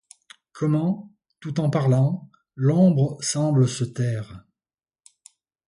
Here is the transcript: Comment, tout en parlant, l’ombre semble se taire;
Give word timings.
Comment, 0.51 1.11
tout 1.41 1.59
en 1.59 1.69
parlant, 1.69 2.27
l’ombre 2.55 3.17
semble 3.21 3.69
se 3.69 3.83
taire; 3.83 4.43